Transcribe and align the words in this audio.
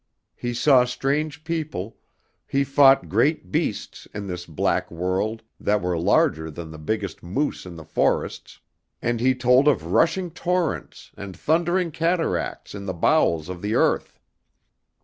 He 0.35 0.55
saw 0.55 0.83
strange 0.83 1.43
people, 1.43 1.97
he 2.47 2.63
fought 2.63 3.07
great 3.07 3.51
beasts 3.51 4.07
in 4.15 4.25
this 4.25 4.47
black 4.47 4.89
world 4.89 5.43
that 5.59 5.79
were 5.79 5.95
larger 5.95 6.49
than 6.49 6.71
the 6.71 6.79
biggest 6.79 7.21
moose 7.21 7.67
in 7.67 7.75
the 7.75 7.85
forests, 7.85 8.59
and 8.99 9.19
he 9.19 9.35
told 9.35 9.67
of 9.67 9.91
rushing 9.93 10.31
torrents 10.31 11.11
and 11.15 11.37
thundering 11.37 11.91
cataracts 11.91 12.73
in 12.73 12.87
the 12.87 12.95
bowels 12.95 13.47
of 13.47 13.61
the 13.61 13.75
earth. 13.75 14.19